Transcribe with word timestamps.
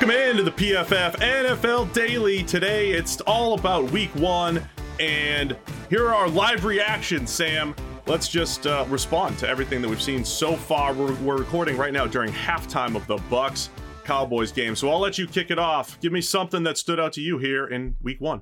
Welcome 0.00 0.16
into 0.16 0.42
the 0.42 0.50
PFF 0.50 1.16
NFL 1.16 1.92
Daily. 1.92 2.42
Today 2.42 2.92
it's 2.92 3.20
all 3.20 3.52
about 3.52 3.90
week 3.90 4.08
one, 4.14 4.66
and 4.98 5.54
here 5.90 6.06
are 6.08 6.14
our 6.14 6.28
live 6.30 6.64
reactions, 6.64 7.30
Sam. 7.30 7.74
Let's 8.06 8.26
just 8.26 8.66
uh, 8.66 8.86
respond 8.88 9.38
to 9.40 9.46
everything 9.46 9.82
that 9.82 9.90
we've 9.90 10.00
seen 10.00 10.24
so 10.24 10.56
far. 10.56 10.94
We're, 10.94 11.12
we're 11.16 11.36
recording 11.36 11.76
right 11.76 11.92
now 11.92 12.06
during 12.06 12.32
halftime 12.32 12.96
of 12.96 13.06
the 13.06 13.18
Bucs 13.28 13.68
Cowboys 14.04 14.52
game. 14.52 14.74
So 14.74 14.88
I'll 14.88 15.00
let 15.00 15.18
you 15.18 15.26
kick 15.26 15.50
it 15.50 15.58
off. 15.58 16.00
Give 16.00 16.14
me 16.14 16.22
something 16.22 16.62
that 16.62 16.78
stood 16.78 16.98
out 16.98 17.12
to 17.12 17.20
you 17.20 17.36
here 17.36 17.66
in 17.66 17.96
week 18.00 18.22
one. 18.22 18.40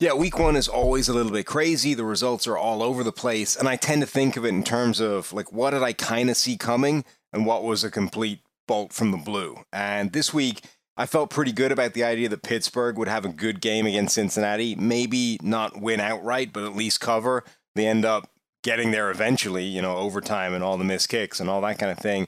Yeah, 0.00 0.14
week 0.14 0.38
one 0.38 0.56
is 0.56 0.68
always 0.68 1.06
a 1.06 1.12
little 1.12 1.32
bit 1.32 1.44
crazy. 1.44 1.92
The 1.92 2.06
results 2.06 2.46
are 2.46 2.56
all 2.56 2.82
over 2.82 3.04
the 3.04 3.12
place. 3.12 3.56
And 3.56 3.68
I 3.68 3.76
tend 3.76 4.00
to 4.00 4.08
think 4.08 4.38
of 4.38 4.46
it 4.46 4.48
in 4.48 4.64
terms 4.64 5.00
of 5.00 5.34
like, 5.34 5.52
what 5.52 5.72
did 5.72 5.82
I 5.82 5.92
kind 5.92 6.30
of 6.30 6.36
see 6.38 6.56
coming 6.56 7.04
and 7.30 7.44
what 7.44 7.62
was 7.62 7.84
a 7.84 7.90
complete 7.90 8.40
bolt 8.72 8.94
from 8.94 9.10
the 9.10 9.18
blue? 9.18 9.58
And 9.70 10.12
this 10.12 10.32
week, 10.32 10.62
I 10.96 11.04
felt 11.04 11.28
pretty 11.28 11.52
good 11.52 11.72
about 11.72 11.92
the 11.92 12.04
idea 12.04 12.30
that 12.30 12.42
Pittsburgh 12.42 12.96
would 12.96 13.06
have 13.06 13.26
a 13.26 13.28
good 13.28 13.60
game 13.60 13.84
against 13.84 14.14
Cincinnati. 14.14 14.74
Maybe 14.74 15.38
not 15.42 15.78
win 15.78 16.00
outright, 16.00 16.54
but 16.54 16.64
at 16.64 16.74
least 16.74 16.98
cover. 16.98 17.44
They 17.74 17.86
end 17.86 18.06
up 18.06 18.30
getting 18.62 18.90
there 18.90 19.10
eventually, 19.10 19.64
you 19.64 19.82
know, 19.82 19.98
overtime 19.98 20.54
and 20.54 20.64
all 20.64 20.78
the 20.78 20.84
missed 20.84 21.10
kicks 21.10 21.38
and 21.38 21.50
all 21.50 21.60
that 21.60 21.78
kind 21.78 21.92
of 21.92 21.98
thing. 21.98 22.26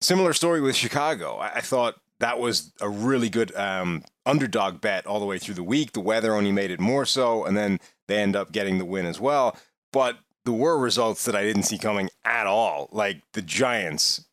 Similar 0.00 0.32
story 0.32 0.60
with 0.60 0.76
Chicago. 0.76 1.38
I, 1.38 1.54
I 1.56 1.60
thought 1.60 1.96
that 2.20 2.38
was 2.38 2.72
a 2.80 2.88
really 2.88 3.28
good 3.28 3.52
um, 3.56 4.04
underdog 4.24 4.80
bet 4.80 5.08
all 5.08 5.18
the 5.18 5.26
way 5.26 5.38
through 5.38 5.54
the 5.54 5.64
week. 5.64 5.90
The 5.90 5.98
weather 5.98 6.36
only 6.36 6.52
made 6.52 6.70
it 6.70 6.78
more 6.78 7.04
so, 7.04 7.44
and 7.44 7.56
then 7.56 7.80
they 8.06 8.22
end 8.22 8.36
up 8.36 8.52
getting 8.52 8.78
the 8.78 8.84
win 8.84 9.06
as 9.06 9.18
well. 9.18 9.58
But 9.92 10.18
there 10.44 10.54
were 10.54 10.78
results 10.78 11.24
that 11.24 11.34
I 11.34 11.42
didn't 11.42 11.64
see 11.64 11.78
coming 11.78 12.10
at 12.24 12.46
all. 12.46 12.88
Like 12.92 13.22
the 13.32 13.42
Giants 13.42 14.24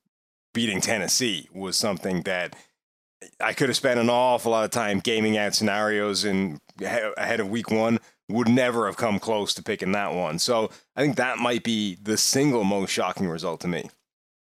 beating 0.57 0.81
Tennessee 0.81 1.47
was 1.53 1.77
something 1.77 2.23
that 2.23 2.55
I 3.39 3.53
could 3.53 3.69
have 3.69 3.75
spent 3.75 3.99
an 3.99 4.09
awful 4.09 4.53
lot 4.53 4.65
of 4.65 4.71
time 4.71 4.99
gaming 4.99 5.37
out 5.37 5.53
scenarios 5.53 6.25
in 6.25 6.59
ahead 6.81 7.39
of 7.39 7.47
week 7.47 7.69
one. 7.69 7.99
Would 8.29 8.49
never 8.49 8.87
have 8.87 8.97
come 8.97 9.19
close 9.19 9.53
to 9.53 9.61
picking 9.61 9.91
that 9.91 10.15
one. 10.15 10.39
So 10.39 10.71
I 10.95 11.01
think 11.01 11.15
that 11.17 11.37
might 11.37 11.63
be 11.63 11.95
the 12.01 12.17
single 12.17 12.63
most 12.63 12.89
shocking 12.89 13.27
result 13.27 13.61
to 13.61 13.67
me. 13.67 13.91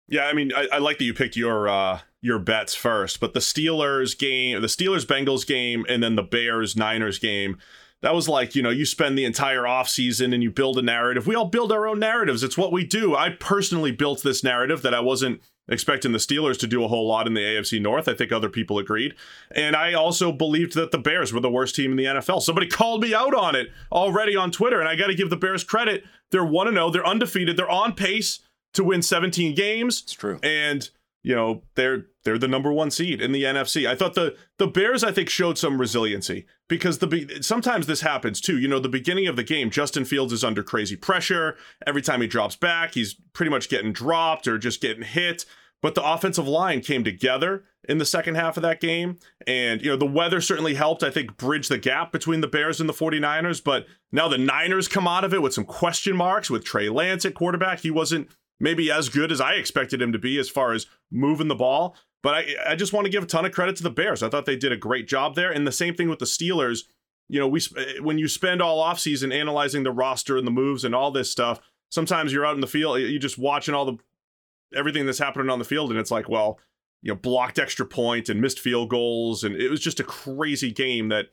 Yeah, 0.07 0.27
I 0.27 0.31
mean, 0.31 0.53
I, 0.55 0.69
I 0.71 0.77
like 0.77 0.99
that 0.99 1.03
you 1.03 1.13
picked 1.13 1.35
your 1.35 1.67
uh, 1.67 1.99
your 2.21 2.39
bets 2.39 2.73
first, 2.73 3.19
but 3.19 3.33
the 3.33 3.41
Steelers 3.41 4.17
game, 4.17 4.61
the 4.61 4.67
Steelers 4.67 5.05
Bengals 5.05 5.45
game, 5.45 5.85
and 5.89 6.01
then 6.01 6.15
the 6.15 6.23
Bears 6.23 6.77
Niners 6.77 7.19
game. 7.19 7.57
That 8.01 8.15
was 8.15 8.29
like, 8.29 8.55
you 8.55 8.61
know, 8.61 8.69
you 8.69 8.85
spend 8.85 9.17
the 9.17 9.25
entire 9.25 9.63
offseason 9.63 10.33
and 10.33 10.41
you 10.41 10.49
build 10.49 10.79
a 10.79 10.81
narrative. 10.81 11.27
We 11.27 11.35
all 11.35 11.49
build 11.49 11.73
our 11.73 11.85
own 11.85 11.99
narratives. 11.99 12.41
It's 12.41 12.57
what 12.57 12.71
we 12.71 12.85
do. 12.85 13.17
I 13.17 13.31
personally 13.31 13.91
built 13.91 14.23
this 14.23 14.45
narrative 14.45 14.81
that 14.83 14.93
I 14.93 15.01
wasn't 15.01 15.41
expecting 15.69 16.11
the 16.11 16.17
Steelers 16.17 16.57
to 16.59 16.67
do 16.67 16.83
a 16.83 16.87
whole 16.87 17.07
lot 17.07 17.27
in 17.27 17.33
the 17.33 17.41
AFC 17.41 17.81
North. 17.81 18.07
I 18.07 18.13
think 18.13 18.31
other 18.31 18.49
people 18.49 18.79
agreed. 18.79 19.15
And 19.51 19.75
I 19.75 19.93
also 19.93 20.31
believed 20.31 20.73
that 20.75 20.91
the 20.91 20.97
Bears 20.97 21.31
were 21.31 21.39
the 21.39 21.49
worst 21.49 21.75
team 21.75 21.91
in 21.91 21.97
the 21.97 22.05
NFL. 22.05 22.41
Somebody 22.41 22.67
called 22.67 23.01
me 23.01 23.13
out 23.13 23.33
on 23.33 23.55
it 23.55 23.69
already 23.91 24.35
on 24.35 24.51
Twitter, 24.51 24.79
and 24.79 24.89
I 24.89 24.95
got 24.95 25.07
to 25.07 25.15
give 25.15 25.29
the 25.29 25.37
Bears 25.37 25.63
credit. 25.63 26.03
They're 26.31 26.45
1 26.45 26.73
0, 26.73 26.89
they're 26.89 27.05
undefeated, 27.05 27.57
they're 27.57 27.69
on 27.69 27.93
pace 27.93 28.39
to 28.73 28.83
win 28.83 29.01
17 29.01 29.55
games. 29.55 30.01
It's 30.01 30.13
true. 30.13 30.39
And 30.43 30.89
you 31.23 31.35
know 31.35 31.63
they're 31.75 32.05
they're 32.29 32.37
the 32.37 32.47
number 32.47 32.71
one 32.71 32.91
seed 32.91 33.21
in 33.21 33.31
the 33.31 33.41
NFC. 33.41 33.87
I 33.87 33.95
thought 33.95 34.13
the 34.13 34.37
the 34.59 34.67
Bears 34.67 35.03
I 35.03 35.11
think 35.11 35.31
showed 35.31 35.57
some 35.57 35.81
resiliency 35.81 36.45
because 36.67 36.99
the 36.99 37.39
sometimes 37.41 37.87
this 37.87 38.01
happens 38.01 38.39
too. 38.39 38.59
You 38.59 38.67
know, 38.67 38.77
the 38.77 38.87
beginning 38.87 39.25
of 39.25 39.35
the 39.35 39.43
game, 39.43 39.71
Justin 39.71 40.05
Fields 40.05 40.31
is 40.31 40.43
under 40.43 40.61
crazy 40.61 40.95
pressure. 40.95 41.57
Every 41.87 42.03
time 42.03 42.21
he 42.21 42.27
drops 42.27 42.55
back, 42.55 42.93
he's 42.93 43.15
pretty 43.33 43.49
much 43.49 43.67
getting 43.67 43.91
dropped 43.91 44.47
or 44.47 44.59
just 44.59 44.79
getting 44.79 45.01
hit. 45.01 45.45
But 45.81 45.95
the 45.95 46.07
offensive 46.07 46.47
line 46.47 46.81
came 46.81 47.03
together 47.03 47.63
in 47.87 47.97
the 47.97 48.05
second 48.05 48.35
half 48.35 48.57
of 48.57 48.63
that 48.63 48.81
game. 48.81 49.17
And, 49.47 49.81
you 49.81 49.89
know, 49.89 49.95
the 49.95 50.05
weather 50.05 50.41
certainly 50.41 50.75
helped, 50.75 51.03
I 51.03 51.09
think, 51.09 51.37
bridge 51.37 51.69
the 51.69 51.77
gap 51.77 52.11
between 52.11 52.41
the 52.41 52.47
Bears 52.47 52.79
and 52.79 52.89
the 52.89 52.93
49ers. 52.93 53.63
But 53.63 53.87
now 54.11 54.27
the 54.27 54.37
Niners 54.37 54.89
come 54.89 55.07
out 55.07 55.23
of 55.23 55.33
it 55.33 55.41
with 55.41 55.53
some 55.53 55.63
question 55.63 56.17
marks 56.17 56.49
with 56.49 56.65
Trey 56.65 56.89
Lance 56.89 57.23
at 57.23 57.33
quarterback. 57.33 57.79
He 57.79 57.91
wasn't 57.91 58.29
maybe 58.59 58.91
as 58.91 59.09
good 59.09 59.31
as 59.31 59.39
I 59.39 59.53
expected 59.53 60.01
him 60.01 60.11
to 60.11 60.19
be 60.19 60.37
as 60.37 60.49
far 60.49 60.73
as 60.73 60.85
moving 61.11 61.47
the 61.47 61.55
ball. 61.55 61.95
But 62.21 62.35
I, 62.35 62.71
I 62.71 62.75
just 62.75 62.91
want 62.91 63.05
to 63.05 63.11
give 63.11 63.23
a 63.23 63.27
ton 63.27 63.45
of 63.45 63.51
credit 63.51 63.75
to 63.77 63.83
the 63.83 63.89
Bears. 63.89 64.21
I 64.21 64.29
thought 64.29 64.45
they 64.45 64.57
did 64.57 64.71
a 64.71 64.77
great 64.77 65.07
job 65.07 65.35
there. 65.35 65.51
And 65.51 65.65
the 65.65 65.71
same 65.71 65.95
thing 65.95 66.09
with 66.09 66.19
the 66.19 66.25
Steelers. 66.25 66.83
You 67.29 67.39
know, 67.39 67.47
we 67.47 67.61
eh, 67.77 67.99
when 68.01 68.17
you 68.17 68.27
spend 68.27 68.61
all 68.61 68.83
offseason 68.83 69.33
analyzing 69.33 69.83
the 69.83 69.91
roster 69.91 70.37
and 70.37 70.47
the 70.47 70.51
moves 70.51 70.83
and 70.83 70.95
all 70.95 71.11
this 71.11 71.31
stuff, 71.31 71.59
sometimes 71.89 72.33
you're 72.33 72.45
out 72.45 72.55
in 72.55 72.61
the 72.61 72.67
field, 72.67 72.97
eh, 72.97 73.01
you're 73.01 73.19
just 73.19 73.37
watching 73.37 73.73
all 73.73 73.85
the 73.85 73.97
everything 74.75 75.05
that's 75.05 75.19
happening 75.19 75.49
on 75.49 75.59
the 75.59 75.65
field, 75.65 75.91
and 75.91 75.99
it's 75.99 76.11
like, 76.11 76.29
well, 76.29 76.59
you 77.01 77.11
know, 77.11 77.15
blocked 77.15 77.59
extra 77.59 77.85
point 77.85 78.29
and 78.29 78.41
missed 78.41 78.59
field 78.59 78.89
goals, 78.89 79.43
and 79.43 79.55
it 79.55 79.69
was 79.69 79.79
just 79.79 79.99
a 79.99 80.03
crazy 80.03 80.71
game 80.71 81.09
that, 81.09 81.27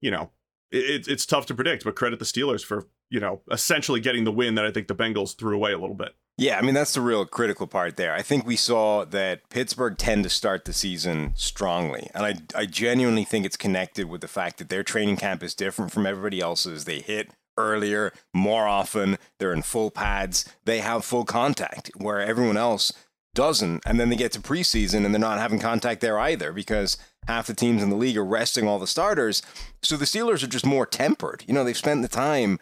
you 0.00 0.10
know, 0.10 0.30
it, 0.72 1.08
it's 1.08 1.26
tough 1.26 1.46
to 1.46 1.54
predict. 1.54 1.84
But 1.84 1.96
credit 1.96 2.18
the 2.18 2.24
Steelers 2.24 2.64
for 2.64 2.86
you 3.10 3.20
know 3.20 3.42
essentially 3.50 4.00
getting 4.00 4.24
the 4.24 4.32
win 4.32 4.54
that 4.56 4.64
I 4.64 4.70
think 4.70 4.88
the 4.88 4.94
Bengals 4.94 5.36
threw 5.36 5.54
away 5.54 5.72
a 5.72 5.78
little 5.78 5.96
bit. 5.96 6.14
Yeah, 6.38 6.58
I 6.58 6.62
mean 6.62 6.74
that's 6.74 6.94
the 6.94 7.00
real 7.00 7.24
critical 7.26 7.66
part 7.66 7.96
there. 7.96 8.14
I 8.14 8.22
think 8.22 8.46
we 8.46 8.56
saw 8.56 9.04
that 9.06 9.48
Pittsburgh 9.50 9.98
tend 9.98 10.24
to 10.24 10.30
start 10.30 10.64
the 10.64 10.72
season 10.72 11.32
strongly, 11.34 12.08
and 12.14 12.24
I 12.24 12.60
I 12.60 12.66
genuinely 12.66 13.24
think 13.24 13.46
it's 13.46 13.56
connected 13.56 14.08
with 14.08 14.20
the 14.20 14.28
fact 14.28 14.58
that 14.58 14.68
their 14.68 14.82
training 14.82 15.16
camp 15.18 15.42
is 15.42 15.54
different 15.54 15.92
from 15.92 16.06
everybody 16.06 16.40
else's. 16.40 16.84
They 16.84 17.00
hit 17.00 17.30
earlier, 17.58 18.12
more 18.32 18.66
often, 18.66 19.18
they're 19.38 19.52
in 19.52 19.62
full 19.62 19.90
pads, 19.90 20.50
they 20.64 20.78
have 20.78 21.04
full 21.04 21.24
contact 21.24 21.90
where 21.96 22.20
everyone 22.20 22.56
else 22.56 22.92
doesn't, 23.34 23.82
and 23.86 23.98
then 23.98 24.08
they 24.08 24.16
get 24.16 24.32
to 24.32 24.40
preseason 24.40 25.04
and 25.04 25.14
they're 25.14 25.20
not 25.20 25.38
having 25.38 25.58
contact 25.58 26.00
there 26.00 26.18
either 26.18 26.52
because 26.52 26.96
half 27.26 27.46
the 27.46 27.54
teams 27.54 27.82
in 27.82 27.90
the 27.90 27.96
league 27.96 28.16
are 28.16 28.24
resting 28.24 28.66
all 28.66 28.78
the 28.78 28.86
starters. 28.86 29.42
So 29.82 29.96
the 29.96 30.04
Steelers 30.04 30.42
are 30.42 30.48
just 30.48 30.66
more 30.66 30.86
tempered. 30.86 31.44
You 31.46 31.54
know, 31.54 31.64
they've 31.64 31.76
spent 31.76 32.02
the 32.02 32.08
time 32.08 32.58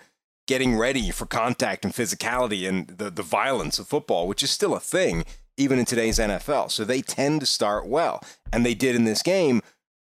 getting 0.47 0.77
ready 0.77 1.11
for 1.11 1.27
contact 1.27 1.85
and 1.85 1.95
physicality 1.95 2.69
and 2.69 2.89
the, 2.89 3.11
the 3.11 3.23
violence 3.23 3.79
of 3.79 3.89
football, 3.89 4.27
which 4.27 4.43
is 4.43 4.51
still 4.51 4.75
a 4.75 4.81
thing 4.81 5.25
even 5.57 5.79
in 5.79 5.85
today's 5.85 6.19
NFL. 6.19 6.71
So 6.71 6.85
they 6.85 7.03
tend 7.03 7.41
to 7.41 7.47
start 7.47 7.87
well, 7.87 8.25
and 8.53 8.65
they 8.65 8.75
did 8.75 8.97
in 8.97 9.05
this 9.05 9.23
game. 9.23 9.63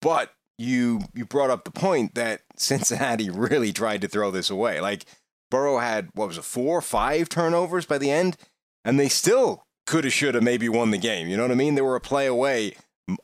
But 0.01 0.31
you 0.57 1.01
you 1.13 1.25
brought 1.25 1.49
up 1.49 1.65
the 1.65 1.71
point 1.71 2.15
that 2.15 2.41
Cincinnati 2.55 3.29
really 3.29 3.73
tried 3.73 4.01
to 4.01 4.07
throw 4.07 4.31
this 4.31 4.49
away. 4.49 4.79
Like 4.79 5.05
Burrow 5.49 5.79
had 5.79 6.09
what 6.13 6.27
was 6.27 6.37
it, 6.37 6.43
four, 6.43 6.81
five 6.81 7.29
turnovers 7.29 7.85
by 7.85 7.97
the 7.97 8.11
end, 8.11 8.37
and 8.85 8.99
they 8.99 9.09
still 9.09 9.65
could 9.89 10.03
have, 10.03 10.13
should 10.13 10.35
have, 10.35 10.43
maybe 10.43 10.69
won 10.69 10.91
the 10.91 10.97
game. 10.97 11.27
You 11.27 11.35
know 11.35 11.43
what 11.43 11.51
I 11.51 11.55
mean? 11.55 11.73
They 11.73 11.81
were 11.81 11.95
a 11.95 12.01
play 12.01 12.27
away 12.27 12.75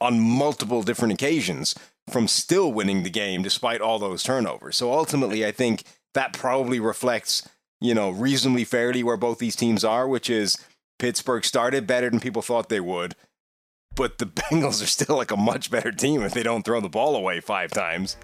on 0.01 0.19
multiple 0.19 0.81
different 0.81 1.13
occasions 1.13 1.75
from 2.09 2.27
still 2.27 2.73
winning 2.73 3.03
the 3.03 3.09
game 3.11 3.43
despite 3.43 3.81
all 3.81 3.99
those 3.99 4.23
turnovers. 4.23 4.75
So 4.75 4.91
ultimately, 4.91 5.45
I 5.45 5.51
think 5.51 5.83
that 6.15 6.33
probably 6.33 6.79
reflects, 6.79 7.47
you 7.79 7.93
know, 7.93 8.09
reasonably 8.09 8.63
fairly 8.63 9.03
where 9.03 9.15
both 9.15 9.37
these 9.37 9.55
teams 9.55 9.83
are, 9.83 10.07
which 10.07 10.27
is 10.27 10.57
Pittsburgh 10.97 11.45
started 11.45 11.85
better 11.85 12.09
than 12.09 12.19
people 12.19 12.41
thought 12.41 12.69
they 12.69 12.79
would. 12.79 13.15
But 13.95 14.17
the 14.17 14.25
Bengals 14.25 14.81
are 14.81 14.87
still 14.87 15.17
like 15.17 15.31
a 15.31 15.37
much 15.37 15.69
better 15.69 15.91
team 15.91 16.23
if 16.23 16.33
they 16.33 16.43
don't 16.43 16.63
throw 16.63 16.81
the 16.81 16.89
ball 16.89 17.15
away 17.15 17.41
five 17.41 17.69
times. 17.69 18.17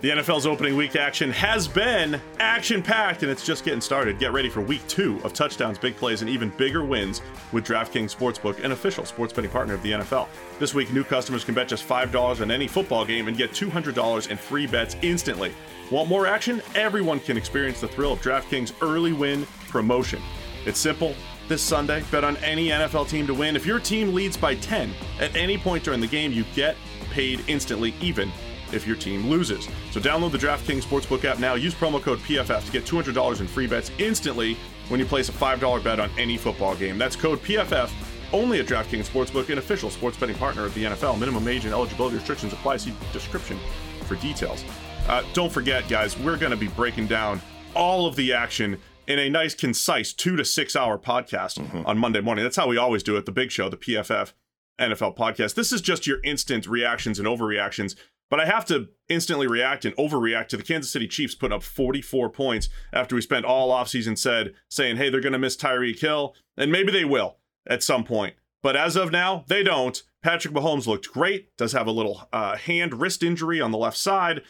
The 0.00 0.08
NFL's 0.08 0.46
opening 0.46 0.76
week 0.76 0.96
action 0.96 1.30
has 1.30 1.68
been 1.68 2.18
action 2.38 2.82
packed 2.82 3.22
and 3.22 3.30
it's 3.30 3.44
just 3.44 3.66
getting 3.66 3.82
started. 3.82 4.18
Get 4.18 4.32
ready 4.32 4.48
for 4.48 4.62
week 4.62 4.80
two 4.88 5.20
of 5.24 5.34
touchdowns, 5.34 5.76
big 5.76 5.94
plays, 5.94 6.22
and 6.22 6.30
even 6.30 6.48
bigger 6.56 6.82
wins 6.82 7.20
with 7.52 7.66
DraftKings 7.66 8.16
Sportsbook, 8.16 8.64
an 8.64 8.72
official 8.72 9.04
sports 9.04 9.34
betting 9.34 9.50
partner 9.50 9.74
of 9.74 9.82
the 9.82 9.92
NFL. 9.92 10.28
This 10.58 10.72
week, 10.72 10.90
new 10.90 11.04
customers 11.04 11.44
can 11.44 11.54
bet 11.54 11.68
just 11.68 11.86
$5 11.86 12.40
on 12.40 12.50
any 12.50 12.66
football 12.66 13.04
game 13.04 13.28
and 13.28 13.36
get 13.36 13.50
$200 13.50 14.30
in 14.30 14.38
free 14.38 14.66
bets 14.66 14.96
instantly. 15.02 15.52
Want 15.90 16.08
more 16.08 16.26
action? 16.26 16.62
Everyone 16.74 17.20
can 17.20 17.36
experience 17.36 17.82
the 17.82 17.88
thrill 17.88 18.14
of 18.14 18.22
DraftKings 18.22 18.72
early 18.80 19.12
win 19.12 19.46
promotion. 19.68 20.22
It's 20.64 20.80
simple. 20.80 21.14
This 21.46 21.60
Sunday, 21.60 22.02
bet 22.10 22.24
on 22.24 22.38
any 22.38 22.68
NFL 22.68 23.06
team 23.10 23.26
to 23.26 23.34
win. 23.34 23.54
If 23.54 23.66
your 23.66 23.80
team 23.80 24.14
leads 24.14 24.38
by 24.38 24.54
10 24.54 24.94
at 25.20 25.36
any 25.36 25.58
point 25.58 25.84
during 25.84 26.00
the 26.00 26.06
game, 26.06 26.32
you 26.32 26.44
get 26.54 26.76
paid 27.10 27.44
instantly, 27.48 27.92
even 28.00 28.32
if 28.72 28.86
your 28.86 28.96
team 28.96 29.28
loses. 29.28 29.68
So 29.90 30.00
download 30.00 30.32
the 30.32 30.38
DraftKings 30.38 30.82
Sportsbook 30.82 31.24
app 31.24 31.38
now. 31.38 31.54
Use 31.54 31.74
promo 31.74 32.00
code 32.00 32.18
PFF 32.20 32.64
to 32.66 32.72
get 32.72 32.84
$200 32.84 33.40
in 33.40 33.46
free 33.46 33.66
bets 33.66 33.90
instantly 33.98 34.56
when 34.88 35.00
you 35.00 35.06
place 35.06 35.28
a 35.28 35.32
$5 35.32 35.84
bet 35.84 36.00
on 36.00 36.10
any 36.18 36.36
football 36.36 36.74
game. 36.74 36.98
That's 36.98 37.16
code 37.16 37.40
PFF 37.42 37.90
only 38.32 38.60
at 38.60 38.66
DraftKings 38.66 39.08
Sportsbook, 39.08 39.48
an 39.50 39.58
official 39.58 39.90
sports 39.90 40.16
betting 40.16 40.36
partner 40.36 40.64
of 40.64 40.74
the 40.74 40.84
NFL. 40.84 41.18
Minimum 41.18 41.46
age 41.48 41.64
and 41.64 41.74
eligibility 41.74 42.16
restrictions 42.16 42.52
apply. 42.52 42.76
See 42.78 42.94
description 43.12 43.58
for 44.06 44.16
details. 44.16 44.64
Uh, 45.08 45.22
don't 45.32 45.52
forget, 45.52 45.88
guys, 45.88 46.18
we're 46.18 46.36
going 46.36 46.52
to 46.52 46.56
be 46.56 46.68
breaking 46.68 47.06
down 47.06 47.40
all 47.74 48.06
of 48.06 48.16
the 48.16 48.32
action 48.32 48.78
in 49.06 49.18
a 49.18 49.28
nice, 49.28 49.54
concise 49.54 50.12
two 50.12 50.36
to 50.36 50.44
six 50.44 50.76
hour 50.76 50.96
podcast 50.96 51.58
mm-hmm. 51.58 51.84
on 51.86 51.98
Monday 51.98 52.20
morning. 52.20 52.44
That's 52.44 52.56
how 52.56 52.68
we 52.68 52.76
always 52.76 53.02
do 53.02 53.16
it. 53.16 53.26
The 53.26 53.32
big 53.32 53.50
show, 53.50 53.68
the 53.68 53.76
PFF 53.76 54.32
NFL 54.78 55.16
podcast. 55.16 55.54
This 55.54 55.72
is 55.72 55.80
just 55.80 56.06
your 56.06 56.20
instant 56.22 56.66
reactions 56.66 57.18
and 57.18 57.26
overreactions. 57.26 57.96
But 58.30 58.40
I 58.40 58.46
have 58.46 58.64
to 58.66 58.88
instantly 59.08 59.48
react 59.48 59.84
and 59.84 59.94
overreact 59.96 60.48
to 60.48 60.56
the 60.56 60.62
Kansas 60.62 60.92
City 60.92 61.08
Chiefs 61.08 61.34
putting 61.34 61.56
up 61.56 61.64
44 61.64 62.30
points 62.30 62.68
after 62.92 63.16
we 63.16 63.22
spent 63.22 63.44
all 63.44 63.70
offseason 63.70 64.16
said 64.16 64.54
saying, 64.70 64.96
hey, 64.96 65.10
they're 65.10 65.20
going 65.20 65.32
to 65.32 65.38
miss 65.38 65.56
Tyreek 65.56 65.98
Hill, 65.98 66.34
And 66.56 66.70
maybe 66.70 66.92
they 66.92 67.04
will 67.04 67.38
at 67.68 67.82
some 67.82 68.04
point. 68.04 68.34
But 68.62 68.76
as 68.76 68.94
of 68.94 69.10
now, 69.10 69.44
they 69.48 69.62
don't. 69.62 70.00
Patrick 70.22 70.54
Mahomes 70.54 70.86
looked 70.86 71.10
great, 71.10 71.48
does 71.56 71.72
have 71.72 71.86
a 71.86 71.92
little 71.92 72.28
uh, 72.32 72.56
hand 72.56 73.00
wrist 73.00 73.22
injury 73.22 73.60
on 73.60 73.72
the 73.72 73.78
left 73.78 73.96
side, 73.96 74.42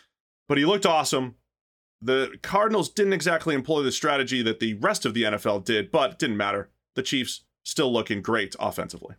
but 0.48 0.58
he 0.58 0.64
looked 0.64 0.86
awesome. 0.86 1.36
The 2.02 2.38
Cardinals 2.42 2.88
didn't 2.88 3.12
exactly 3.12 3.54
employ 3.54 3.82
the 3.82 3.92
strategy 3.92 4.42
that 4.42 4.58
the 4.58 4.74
rest 4.74 5.06
of 5.06 5.14
the 5.14 5.22
NFL 5.22 5.64
did, 5.64 5.90
but 5.90 6.12
it 6.12 6.18
didn't 6.18 6.36
matter. 6.36 6.70
The 6.96 7.02
Chiefs 7.02 7.44
still 7.62 7.92
looking 7.92 8.20
great 8.20 8.56
offensively. 8.58 9.14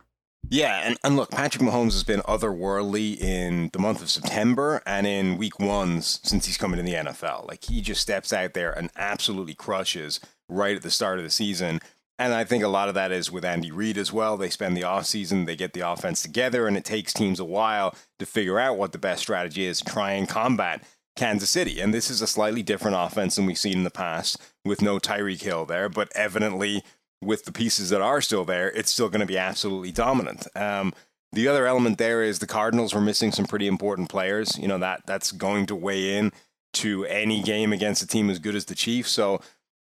Yeah, 0.52 0.82
and, 0.84 0.98
and 1.02 1.16
look, 1.16 1.30
Patrick 1.30 1.62
Mahomes 1.62 1.92
has 1.92 2.04
been 2.04 2.20
otherworldly 2.20 3.18
in 3.18 3.70
the 3.72 3.78
month 3.78 4.02
of 4.02 4.10
September 4.10 4.82
and 4.84 5.06
in 5.06 5.38
week 5.38 5.58
ones 5.58 6.20
since 6.24 6.44
he's 6.44 6.58
coming 6.58 6.78
in 6.78 6.84
the 6.84 6.92
NFL. 6.92 7.48
Like 7.48 7.64
he 7.64 7.80
just 7.80 8.02
steps 8.02 8.34
out 8.34 8.52
there 8.52 8.70
and 8.70 8.90
absolutely 8.94 9.54
crushes 9.54 10.20
right 10.50 10.76
at 10.76 10.82
the 10.82 10.90
start 10.90 11.16
of 11.16 11.24
the 11.24 11.30
season. 11.30 11.80
And 12.18 12.34
I 12.34 12.44
think 12.44 12.62
a 12.62 12.68
lot 12.68 12.90
of 12.90 12.94
that 12.96 13.12
is 13.12 13.32
with 13.32 13.46
Andy 13.46 13.70
Reid 13.70 13.96
as 13.96 14.12
well. 14.12 14.36
They 14.36 14.50
spend 14.50 14.76
the 14.76 14.82
offseason, 14.82 15.46
they 15.46 15.56
get 15.56 15.72
the 15.72 15.90
offense 15.90 16.20
together, 16.20 16.66
and 16.68 16.76
it 16.76 16.84
takes 16.84 17.14
teams 17.14 17.40
a 17.40 17.46
while 17.46 17.94
to 18.18 18.26
figure 18.26 18.58
out 18.58 18.76
what 18.76 18.92
the 18.92 18.98
best 18.98 19.22
strategy 19.22 19.64
is 19.64 19.78
to 19.78 19.90
try 19.90 20.12
and 20.12 20.28
combat 20.28 20.84
Kansas 21.16 21.48
City. 21.48 21.80
And 21.80 21.94
this 21.94 22.10
is 22.10 22.20
a 22.20 22.26
slightly 22.26 22.62
different 22.62 22.98
offense 22.98 23.36
than 23.36 23.46
we've 23.46 23.56
seen 23.56 23.78
in 23.78 23.84
the 23.84 23.90
past 23.90 24.38
with 24.66 24.82
no 24.82 24.98
Tyreek 24.98 25.40
Hill 25.40 25.64
there, 25.64 25.88
but 25.88 26.12
evidently 26.14 26.82
with 27.22 27.44
the 27.44 27.52
pieces 27.52 27.90
that 27.90 28.00
are 28.00 28.20
still 28.20 28.44
there, 28.44 28.70
it's 28.70 28.90
still 28.90 29.08
going 29.08 29.20
to 29.20 29.26
be 29.26 29.38
absolutely 29.38 29.92
dominant. 29.92 30.46
Um, 30.56 30.92
the 31.32 31.48
other 31.48 31.66
element 31.66 31.98
there 31.98 32.22
is 32.22 32.38
the 32.38 32.46
Cardinals 32.46 32.94
were 32.94 33.00
missing 33.00 33.32
some 33.32 33.46
pretty 33.46 33.66
important 33.66 34.10
players. 34.10 34.58
You 34.58 34.68
know, 34.68 34.78
that 34.78 35.06
that's 35.06 35.32
going 35.32 35.66
to 35.66 35.74
weigh 35.74 36.16
in 36.16 36.32
to 36.74 37.04
any 37.06 37.42
game 37.42 37.72
against 37.72 38.02
a 38.02 38.06
team 38.06 38.28
as 38.28 38.38
good 38.38 38.54
as 38.54 38.66
the 38.66 38.74
Chiefs. 38.74 39.10
So 39.10 39.40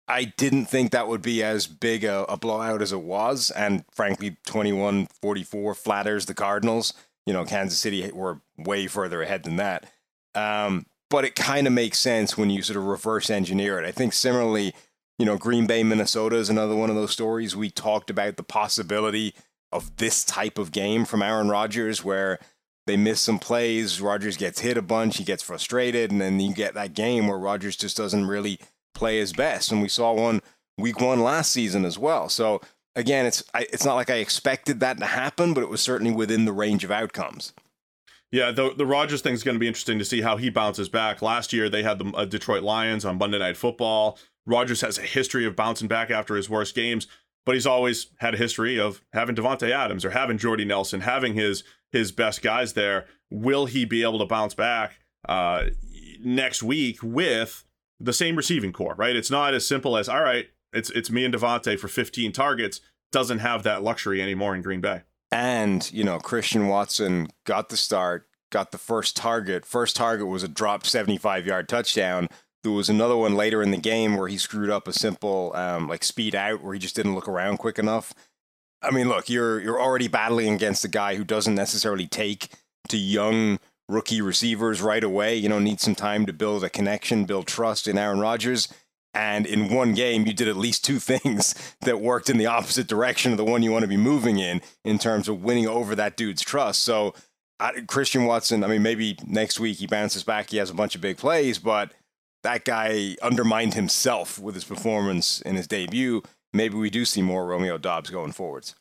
I 0.07 0.25
didn't 0.37 0.65
think 0.65 0.91
that 0.91 1.07
would 1.07 1.21
be 1.21 1.43
as 1.43 1.67
big 1.67 2.03
a, 2.03 2.23
a 2.23 2.37
blowout 2.37 2.81
as 2.81 2.91
it 2.91 3.01
was. 3.01 3.51
And 3.51 3.83
frankly, 3.91 4.37
21 4.45 5.07
44 5.21 5.75
flatters 5.75 6.25
the 6.25 6.33
Cardinals. 6.33 6.93
You 7.25 7.33
know, 7.33 7.45
Kansas 7.45 7.77
City 7.77 8.09
were 8.11 8.41
way 8.57 8.87
further 8.87 9.21
ahead 9.21 9.43
than 9.43 9.57
that. 9.57 9.85
Um, 10.33 10.85
but 11.09 11.25
it 11.25 11.35
kind 11.35 11.67
of 11.67 11.73
makes 11.73 11.99
sense 11.99 12.37
when 12.37 12.49
you 12.49 12.61
sort 12.61 12.77
of 12.77 12.85
reverse 12.85 13.29
engineer 13.29 13.79
it. 13.79 13.87
I 13.87 13.91
think 13.91 14.13
similarly, 14.13 14.73
you 15.17 15.25
know, 15.25 15.37
Green 15.37 15.65
Bay, 15.65 15.83
Minnesota 15.83 16.35
is 16.35 16.49
another 16.49 16.75
one 16.75 16.89
of 16.89 16.95
those 16.95 17.11
stories. 17.11 17.55
We 17.55 17.69
talked 17.69 18.09
about 18.09 18.37
the 18.37 18.43
possibility 18.43 19.33
of 19.71 19.97
this 19.97 20.23
type 20.23 20.57
of 20.57 20.71
game 20.71 21.05
from 21.05 21.21
Aaron 21.21 21.49
Rodgers 21.49 22.03
where 22.03 22.39
they 22.85 22.97
miss 22.97 23.19
some 23.19 23.39
plays, 23.39 23.99
Rodgers 23.99 24.37
gets 24.37 24.61
hit 24.61 24.77
a 24.77 24.81
bunch, 24.81 25.17
he 25.17 25.23
gets 25.23 25.43
frustrated, 25.43 26.09
and 26.09 26.21
then 26.21 26.39
you 26.39 26.53
get 26.53 26.73
that 26.75 26.93
game 26.93 27.27
where 27.27 27.37
Rodgers 27.37 27.75
just 27.75 27.97
doesn't 27.97 28.27
really 28.27 28.59
play 28.93 29.19
his 29.19 29.33
best. 29.33 29.71
And 29.71 29.81
we 29.81 29.89
saw 29.89 30.13
one 30.13 30.41
week 30.77 31.01
one 31.01 31.21
last 31.21 31.51
season 31.51 31.83
as 31.83 31.99
well. 31.99 32.29
So 32.29 32.61
again, 32.95 33.25
it's 33.25 33.43
I, 33.53 33.67
it's 33.73 33.83
not 33.85 33.95
like 33.95 34.09
I 34.09 34.15
expected 34.15 34.79
that 34.79 34.99
to 34.99 35.05
happen, 35.05 35.53
but 35.53 35.63
it 35.63 35.69
was 35.69 35.81
certainly 35.81 36.13
within 36.13 36.45
the 36.45 36.53
range 36.53 36.83
of 36.83 36.91
outcomes. 36.91 37.53
Yeah, 38.31 38.51
the 38.51 38.73
the 38.75 38.85
Rodgers 38.85 39.21
thing 39.21 39.33
is 39.33 39.43
going 39.43 39.55
to 39.55 39.59
be 39.59 39.67
interesting 39.67 39.99
to 39.99 40.05
see 40.05 40.21
how 40.21 40.37
he 40.37 40.49
bounces 40.49 40.89
back. 40.89 41.21
Last 41.21 41.53
year 41.53 41.69
they 41.69 41.83
had 41.83 41.99
the 41.99 42.11
uh, 42.11 42.25
Detroit 42.25 42.63
Lions 42.63 43.05
on 43.05 43.17
Monday 43.17 43.39
Night 43.39 43.57
Football. 43.57 44.17
Rodgers 44.45 44.81
has 44.81 44.97
a 44.97 45.03
history 45.03 45.45
of 45.45 45.55
bouncing 45.55 45.87
back 45.87 46.11
after 46.11 46.35
his 46.35 46.49
worst 46.49 46.75
games, 46.75 47.07
but 47.45 47.55
he's 47.55 47.67
always 47.67 48.07
had 48.19 48.33
a 48.33 48.37
history 48.37 48.79
of 48.79 49.01
having 49.13 49.35
Davante 49.35 49.71
Adams 49.71 50.03
or 50.03 50.09
having 50.09 50.37
Jordy 50.37 50.65
Nelson, 50.65 51.01
having 51.01 51.33
his 51.35 51.63
his 51.91 52.11
best 52.11 52.41
guys 52.41 52.73
there. 52.73 53.05
Will 53.29 53.65
he 53.65 53.85
be 53.85 54.03
able 54.03 54.19
to 54.19 54.25
bounce 54.25 54.53
back 54.53 54.99
uh, 55.27 55.65
next 56.19 56.61
week 56.61 57.01
with 57.01 57.63
the 57.99 58.13
same 58.13 58.35
receiving 58.35 58.73
corps, 58.73 58.95
right? 58.97 59.15
It's 59.15 59.31
not 59.31 59.53
as 59.53 59.65
simple 59.65 59.95
as 59.95 60.09
all 60.09 60.21
right, 60.21 60.47
it's 60.73 60.89
it's 60.89 61.09
me 61.09 61.23
and 61.23 61.33
Devonte 61.33 61.79
for 61.79 61.87
15 61.87 62.33
targets. 62.33 62.81
Doesn't 63.13 63.39
have 63.39 63.63
that 63.63 63.83
luxury 63.83 64.21
anymore 64.21 64.53
in 64.53 64.61
Green 64.61 64.81
Bay. 64.81 65.03
And 65.31 65.91
you 65.91 66.03
know, 66.03 66.19
Christian 66.19 66.67
Watson 66.67 67.27
got 67.45 67.69
the 67.69 67.77
start, 67.77 68.27
got 68.51 68.71
the 68.71 68.77
first 68.77 69.15
target. 69.15 69.65
First 69.65 69.95
target 69.95 70.27
was 70.27 70.43
a 70.43 70.47
dropped 70.47 70.85
75 70.85 71.45
yard 71.45 71.67
touchdown. 71.67 72.29
There 72.63 72.71
was 72.71 72.89
another 72.89 73.15
one 73.15 73.35
later 73.35 73.61
in 73.61 73.71
the 73.71 73.77
game 73.77 74.17
where 74.17 74.27
he 74.27 74.37
screwed 74.37 74.69
up 74.69 74.87
a 74.87 74.93
simple 74.93 75.51
um, 75.55 75.87
like 75.87 76.03
speed 76.03 76.35
out 76.35 76.63
where 76.63 76.73
he 76.73 76.79
just 76.79 76.95
didn't 76.95 77.15
look 77.15 77.27
around 77.27 77.57
quick 77.57 77.79
enough. 77.79 78.13
I 78.81 78.91
mean, 78.91 79.09
look, 79.09 79.29
you're 79.29 79.59
you're 79.59 79.81
already 79.81 80.07
battling 80.07 80.53
against 80.53 80.85
a 80.85 80.89
guy 80.89 81.15
who 81.15 81.23
doesn't 81.23 81.55
necessarily 81.55 82.07
take 82.07 82.49
to 82.89 82.97
young 82.97 83.59
rookie 83.89 84.21
receivers 84.21 84.81
right 84.81 85.03
away. 85.03 85.35
You 85.35 85.49
know, 85.49 85.59
need 85.59 85.79
some 85.79 85.95
time 85.95 86.25
to 86.25 86.33
build 86.33 86.63
a 86.63 86.69
connection, 86.69 87.25
build 87.25 87.47
trust 87.47 87.87
in 87.87 87.97
Aaron 87.97 88.19
Rodgers. 88.19 88.67
And 89.17 89.47
in 89.47 89.73
one 89.73 89.95
game, 89.95 90.27
you 90.27 90.33
did 90.33 90.47
at 90.47 90.57
least 90.57 90.85
two 90.85 90.99
things 90.99 91.55
that 91.81 91.99
worked 91.99 92.29
in 92.29 92.37
the 92.37 92.45
opposite 92.45 92.85
direction 92.85 93.31
of 93.31 93.37
the 93.37 93.43
one 93.43 93.63
you 93.63 93.71
want 93.71 93.81
to 93.81 93.87
be 93.87 93.97
moving 93.97 94.37
in, 94.37 94.61
in 94.85 94.99
terms 94.99 95.27
of 95.27 95.43
winning 95.43 95.67
over 95.67 95.95
that 95.95 96.15
dude's 96.15 96.43
trust. 96.43 96.83
So, 96.83 97.15
uh, 97.59 97.71
Christian 97.87 98.25
Watson, 98.25 98.63
I 98.63 98.67
mean, 98.67 98.83
maybe 98.83 99.17
next 99.25 99.59
week 99.59 99.77
he 99.77 99.87
bounces 99.87 100.23
back, 100.23 100.51
he 100.51 100.57
has 100.57 100.69
a 100.69 100.75
bunch 100.75 100.93
of 100.93 101.01
big 101.01 101.17
plays, 101.17 101.57
but 101.57 101.91
that 102.43 102.63
guy 102.63 103.15
undermined 103.23 103.73
himself 103.73 104.37
with 104.37 104.53
his 104.53 104.63
performance 104.63 105.41
in 105.41 105.55
his 105.55 105.67
debut. 105.67 106.21
Maybe 106.53 106.75
we 106.75 106.91
do 106.91 107.03
see 107.03 107.23
more 107.23 107.47
Romeo 107.47 107.79
Doubs 107.79 108.11
going 108.11 108.33
forwards. 108.33 108.75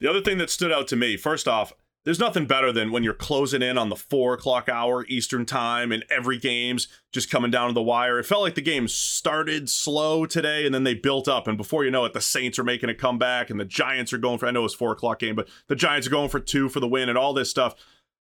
The 0.00 0.10
other 0.10 0.20
thing 0.20 0.38
that 0.38 0.50
stood 0.50 0.72
out 0.72 0.88
to 0.88 0.96
me, 0.96 1.16
first 1.16 1.46
off, 1.46 1.72
there's 2.04 2.18
nothing 2.18 2.46
better 2.46 2.72
than 2.72 2.90
when 2.90 3.04
you're 3.04 3.14
closing 3.14 3.62
in 3.62 3.78
on 3.78 3.88
the 3.88 3.96
four 3.96 4.34
o'clock 4.34 4.68
hour 4.68 5.06
Eastern 5.06 5.46
time 5.46 5.92
and 5.92 6.04
every 6.10 6.36
game's 6.36 6.88
just 7.12 7.30
coming 7.30 7.50
down 7.50 7.68
to 7.68 7.74
the 7.74 7.82
wire. 7.82 8.18
It 8.18 8.26
felt 8.26 8.42
like 8.42 8.56
the 8.56 8.60
game 8.60 8.88
started 8.88 9.70
slow 9.70 10.26
today 10.26 10.66
and 10.66 10.74
then 10.74 10.84
they 10.84 10.94
built 10.94 11.28
up. 11.28 11.46
And 11.46 11.56
before 11.56 11.84
you 11.84 11.90
know 11.90 12.04
it, 12.04 12.12
the 12.12 12.20
Saints 12.20 12.58
are 12.58 12.64
making 12.64 12.90
a 12.90 12.94
comeback 12.94 13.50
and 13.50 13.60
the 13.60 13.64
Giants 13.64 14.12
are 14.12 14.18
going 14.18 14.38
for, 14.38 14.46
I 14.46 14.50
know 14.50 14.60
it 14.60 14.64
was 14.64 14.74
four 14.74 14.92
o'clock 14.92 15.20
game, 15.20 15.36
but 15.36 15.48
the 15.68 15.76
Giants 15.76 16.06
are 16.06 16.10
going 16.10 16.28
for 16.28 16.40
two 16.40 16.68
for 16.68 16.80
the 16.80 16.88
win 16.88 17.08
and 17.08 17.16
all 17.16 17.32
this 17.32 17.50
stuff. 17.50 17.74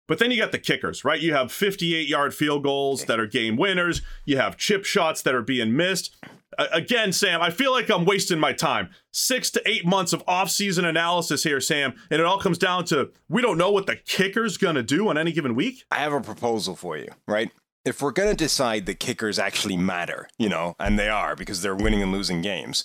But 0.07 0.19
then 0.19 0.31
you 0.31 0.39
got 0.39 0.53
the 0.53 0.59
kickers, 0.59 1.05
right? 1.05 1.21
You 1.21 1.35
have 1.35 1.53
58 1.53 2.09
yard 2.09 2.35
field 2.35 2.65
goals 2.65 3.05
that 3.05 3.21
are 3.21 3.27
game 3.27 3.57
winners. 3.57 4.03
You 4.25 4.37
have 4.39 4.57
chip 4.57 4.85
shots 4.85 5.23
that 5.23 5.35
are 5.35 5.43
being 5.43 5.77
missed 5.77 6.17
again, 6.59 7.13
Sam, 7.13 7.41
I 7.41 7.51
feel 7.51 7.73
like 7.73 7.91
I'm 7.91 8.05
wasting 8.05 8.39
my 8.39 8.53
time. 8.53 8.91
Six 9.13 9.51
to 9.53 9.69
eight 9.69 9.87
months 9.87 10.13
of 10.13 10.23
off-season 10.27 10.85
analysis 10.85 11.43
here, 11.43 11.61
Sam, 11.61 11.95
and 12.11 12.21
it 12.21 12.27
all 12.27 12.41
comes 12.41 12.59
down 12.59 12.85
to 12.87 13.11
we 13.29 13.43
don't 13.43 13.59
know 13.59 13.71
what 13.71 13.87
the 13.87 13.97
kicker's 13.97 14.57
going 14.57 14.77
to 14.77 14.83
do 14.83 15.09
on 15.09 15.19
any 15.19 15.33
given 15.33 15.55
week. 15.55 15.85
I 15.91 15.99
have 15.99 16.13
a 16.13 16.21
proposal 16.21 16.77
for 16.77 16.97
you, 16.97 17.09
right? 17.27 17.51
If 17.85 18.03
we're 18.03 18.11
going 18.11 18.31
to 18.31 18.37
decide 18.37 18.87
that 18.87 19.01
kickers 19.01 19.39
actually 19.39 19.77
matter, 19.77 20.29
you 20.39 20.49
know, 20.49 20.77
and 20.79 20.99
they 20.99 21.09
are 21.09 21.35
because 21.35 21.63
they're 21.63 21.75
winning 21.75 22.03
and 22.03 22.13
losing 22.13 22.43
games, 22.43 22.85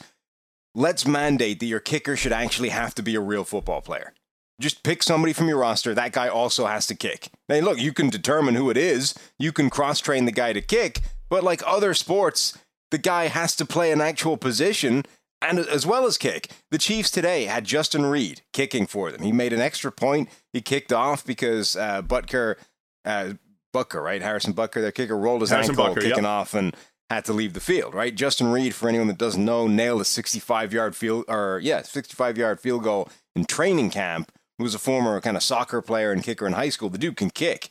let's 0.74 1.05
mandate 1.05 1.60
that 1.60 1.65
your 1.65 1.81
kicker 1.81 2.15
should 2.15 2.31
actually 2.31 2.69
have 2.69 2.95
to 2.95 3.03
be 3.03 3.15
a 3.15 3.19
real 3.19 3.43
football 3.43 3.81
player. 3.81 4.13
Just 4.62 4.84
pick 4.84 5.03
somebody 5.03 5.34
from 5.34 5.50
your 5.50 5.57
roster. 5.57 5.93
That 5.93 6.13
guy 6.13 6.29
also 6.29 6.65
has 6.65 6.88
to 6.88 6.95
kick. 6.95 7.27
Now, 7.50 7.60
look, 7.60 7.77
you 7.77 7.91
can 7.91 8.10
determine 8.10 8.55
who 8.55 8.69
it 8.69 8.77
is. 8.77 9.13
You 9.38 9.51
can 9.51 9.69
cross 9.69 10.00
train 10.00 10.24
the 10.24 10.31
guy 10.31 10.53
to 10.53 10.62
kick, 10.62 11.01
but 11.29 11.43
like 11.43 11.62
other 11.67 11.93
sports, 11.93 12.57
the 12.95 12.99
guy 13.01 13.27
has 13.27 13.57
to 13.57 13.65
play 13.65 13.91
an 13.91 13.99
actual 13.99 14.37
position 14.37 15.03
and 15.41 15.59
as 15.59 15.85
well 15.85 16.05
as 16.05 16.17
kick. 16.17 16.49
The 16.71 16.77
Chiefs 16.77 17.11
today 17.11 17.43
had 17.43 17.65
Justin 17.65 18.05
Reid 18.05 18.41
kicking 18.53 18.87
for 18.87 19.11
them. 19.11 19.21
He 19.21 19.33
made 19.33 19.51
an 19.51 19.59
extra 19.59 19.91
point. 19.91 20.29
He 20.53 20.61
kicked 20.61 20.93
off 20.93 21.25
because 21.25 21.75
uh, 21.75 22.03
Butker, 22.03 22.55
uh, 23.03 23.33
Butker, 23.75 24.01
right? 24.01 24.21
Harrison 24.21 24.53
Butker, 24.53 24.75
their 24.75 24.93
kicker, 24.93 25.17
rolled 25.17 25.41
his 25.41 25.49
Harrison 25.49 25.77
ankle 25.77 25.93
Butker, 25.93 26.03
kicking 26.03 26.23
yep. 26.23 26.25
off 26.25 26.53
and 26.53 26.73
had 27.09 27.25
to 27.25 27.33
leave 27.33 27.51
the 27.51 27.59
field, 27.59 27.93
right? 27.93 28.15
Justin 28.15 28.47
Reid, 28.47 28.73
for 28.73 28.87
anyone 28.87 29.07
that 29.07 29.17
doesn't 29.17 29.43
know, 29.43 29.67
nailed 29.67 29.99
a 29.99 30.05
65 30.05 30.71
yard 30.71 30.95
field, 30.95 31.25
or 31.27 31.59
yeah, 31.61 31.81
65 31.81 32.37
yard 32.37 32.61
field 32.61 32.83
goal 32.83 33.09
in 33.35 33.43
training 33.43 33.89
camp. 33.89 34.31
He 34.57 34.63
was 34.63 34.73
a 34.73 34.79
former 34.79 35.19
kind 35.19 35.35
of 35.35 35.43
soccer 35.43 35.81
player 35.81 36.13
and 36.13 36.23
kicker 36.23 36.47
in 36.47 36.53
high 36.53 36.69
school. 36.69 36.89
The 36.89 36.97
dude 36.97 37.17
can 37.17 37.29
kick. 37.29 37.67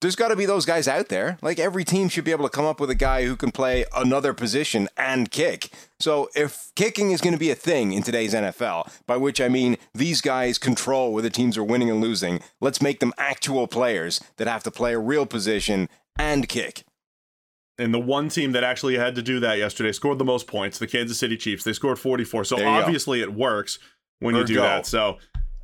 There's 0.00 0.16
got 0.16 0.28
to 0.28 0.36
be 0.36 0.46
those 0.46 0.64
guys 0.64 0.86
out 0.86 1.08
there. 1.08 1.38
Like 1.42 1.58
every 1.58 1.84
team 1.84 2.08
should 2.08 2.24
be 2.24 2.30
able 2.30 2.44
to 2.44 2.50
come 2.50 2.64
up 2.64 2.80
with 2.80 2.90
a 2.90 2.94
guy 2.94 3.24
who 3.24 3.36
can 3.36 3.50
play 3.50 3.84
another 3.96 4.32
position 4.32 4.88
and 4.96 5.30
kick. 5.30 5.70
So 5.98 6.28
if 6.34 6.70
kicking 6.76 7.10
is 7.10 7.20
going 7.20 7.32
to 7.32 7.38
be 7.38 7.50
a 7.50 7.56
thing 7.56 7.92
in 7.92 8.02
today's 8.02 8.34
NFL, 8.34 8.92
by 9.06 9.16
which 9.16 9.40
I 9.40 9.48
mean 9.48 9.76
these 9.94 10.20
guys 10.20 10.58
control 10.58 11.12
whether 11.12 11.30
teams 11.30 11.56
are 11.56 11.64
winning 11.64 11.90
and 11.90 12.00
losing, 12.00 12.40
let's 12.60 12.80
make 12.80 13.00
them 13.00 13.12
actual 13.18 13.66
players 13.66 14.22
that 14.36 14.46
have 14.46 14.62
to 14.64 14.70
play 14.70 14.94
a 14.94 14.98
real 14.98 15.26
position 15.26 15.88
and 16.18 16.48
kick. 16.48 16.84
And 17.80 17.94
the 17.94 18.00
one 18.00 18.28
team 18.28 18.52
that 18.52 18.64
actually 18.64 18.96
had 18.96 19.14
to 19.14 19.22
do 19.22 19.38
that 19.40 19.58
yesterday 19.58 19.92
scored 19.92 20.18
the 20.18 20.24
most 20.24 20.48
points, 20.48 20.78
the 20.78 20.88
Kansas 20.88 21.18
City 21.18 21.36
Chiefs. 21.36 21.62
They 21.62 21.72
scored 21.72 21.98
44. 21.98 22.44
So 22.44 22.64
obviously 22.64 23.20
go. 23.20 23.24
it 23.24 23.34
works 23.34 23.78
when 24.18 24.34
you 24.34 24.44
do 24.44 24.56
go. 24.56 24.62
that. 24.62 24.86
So 24.86 25.18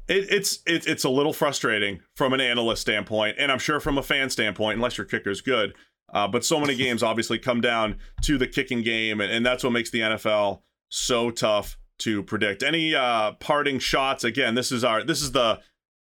it, 0.08 0.26
it's 0.30 0.58
it, 0.66 0.86
it's 0.86 1.04
a 1.04 1.08
little 1.08 1.32
frustrating 1.32 2.00
from 2.16 2.32
an 2.32 2.40
analyst 2.40 2.82
standpoint, 2.82 3.36
and 3.38 3.50
I'm 3.50 3.58
sure 3.58 3.80
from 3.80 3.98
a 3.98 4.02
fan 4.02 4.30
standpoint, 4.30 4.76
unless 4.76 4.98
your 4.98 5.06
kicker's 5.06 5.40
good. 5.40 5.74
Uh, 6.12 6.28
but 6.28 6.44
so 6.44 6.60
many 6.60 6.74
games 6.76 7.02
obviously 7.02 7.38
come 7.38 7.60
down 7.60 7.96
to 8.22 8.38
the 8.38 8.46
kicking 8.46 8.82
game, 8.82 9.20
and, 9.20 9.30
and 9.30 9.44
that's 9.44 9.64
what 9.64 9.72
makes 9.72 9.90
the 9.90 10.00
NFL 10.00 10.62
so 10.88 11.30
tough 11.30 11.76
to 11.98 12.22
predict. 12.22 12.62
Any 12.62 12.94
uh, 12.94 13.32
parting 13.32 13.78
shots? 13.78 14.24
Again, 14.24 14.54
this 14.54 14.72
is 14.72 14.84
our 14.84 15.02
this 15.02 15.22
is 15.22 15.32
the 15.32 15.60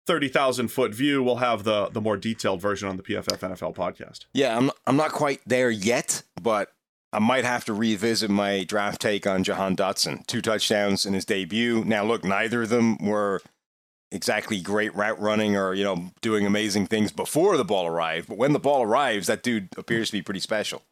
thirty 0.07 0.29
thousand 0.29 0.69
foot 0.69 0.95
view. 0.95 1.23
We'll 1.23 1.37
have 1.37 1.65
the 1.65 1.89
the 1.89 2.01
more 2.01 2.17
detailed 2.17 2.61
version 2.61 2.89
on 2.89 2.97
the 2.97 3.03
PFF 3.03 3.39
NFL 3.39 3.75
podcast. 3.75 4.27
Yeah, 4.33 4.57
I'm 4.57 4.71
I'm 4.87 4.97
not 4.97 5.13
quite 5.13 5.41
there 5.47 5.71
yet, 5.71 6.23
but 6.41 6.73
I 7.13 7.19
might 7.19 7.45
have 7.45 7.65
to 7.67 7.75
revisit 7.75 8.31
my 8.31 8.65
draft 8.65 9.01
take 9.01 9.27
on 9.27 9.43
Jahan 9.43 9.75
Dotson. 9.77 10.27
Two 10.27 10.41
touchdowns 10.41 11.07
in 11.07 11.15
his 11.15 11.25
debut. 11.25 11.85
Now, 11.85 12.05
look, 12.05 12.25
neither 12.25 12.63
of 12.63 12.69
them 12.69 12.97
were 12.99 13.43
exactly 14.13 14.61
great 14.61 14.95
route 14.95 15.21
running 15.21 15.57
or 15.57 15.75
you 15.75 15.85
know 15.85 16.11
doing 16.21 16.47
amazing 16.47 16.87
things 16.87 17.13
before 17.13 17.57
the 17.57 17.65
ball 17.65 17.87
arrived, 17.87 18.29
but 18.29 18.39
when 18.39 18.53
the 18.53 18.59
ball 18.59 18.83
arrives, 18.83 19.27
that 19.27 19.43
dude 19.43 19.69
appears 19.77 20.09
to 20.11 20.19
be 20.19 20.23
pretty 20.23 20.41
special. 20.41 20.83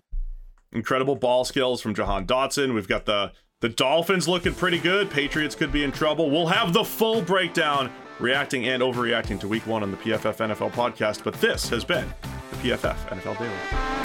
Incredible 0.72 1.16
ball 1.16 1.44
skills 1.44 1.80
from 1.80 1.94
Jahan 1.94 2.26
Dotson. 2.26 2.74
We've 2.74 2.88
got 2.88 3.06
the 3.06 3.32
the 3.60 3.68
Dolphins 3.68 4.28
looking 4.28 4.54
pretty 4.54 4.78
good. 4.78 5.10
Patriots 5.10 5.54
could 5.54 5.72
be 5.72 5.82
in 5.82 5.90
trouble. 5.90 6.30
We'll 6.30 6.46
have 6.46 6.72
the 6.72 6.84
full 6.84 7.22
breakdown, 7.22 7.90
reacting 8.20 8.66
and 8.68 8.82
overreacting 8.82 9.40
to 9.40 9.48
Week 9.48 9.66
One 9.66 9.82
on 9.82 9.90
the 9.90 9.96
PFF 9.96 10.36
NFL 10.36 10.72
podcast. 10.72 11.24
But 11.24 11.34
this 11.34 11.68
has 11.70 11.84
been 11.84 12.06
the 12.50 12.56
PFF 12.56 12.96
NFL 13.08 13.38
Daily. 13.38 13.97